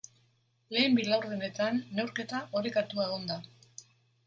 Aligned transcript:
Lehen 0.75 0.95
bi 0.99 1.05
laurdenetan 1.09 1.77
neurketa 1.99 2.41
orekatua 2.61 3.09
egon 3.11 3.31
da. 3.33 3.39